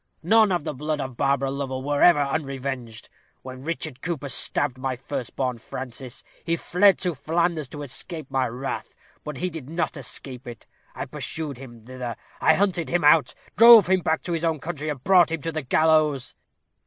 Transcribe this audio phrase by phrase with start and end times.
[0.23, 3.07] None of the blood of Barbara Lovel were ever unrevenged.
[3.43, 8.47] When Richard Cooper stabbed my first born, Francis, he fled to Flanders to escape my
[8.47, 8.95] wrath.
[9.23, 10.65] But he did not escape it.
[10.95, 12.15] I pursued him thither.
[12.39, 15.51] I hunted him out; drove him back to his own country, and brought him to
[15.51, 16.33] the gallows.